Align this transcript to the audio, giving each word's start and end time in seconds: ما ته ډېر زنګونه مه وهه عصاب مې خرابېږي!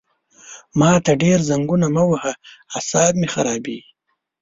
ما 0.79 0.91
ته 1.05 1.11
ډېر 1.23 1.39
زنګونه 1.49 1.87
مه 1.95 2.03
وهه 2.11 2.33
عصاب 2.75 3.13
مې 3.19 3.27
خرابېږي! 3.33 3.87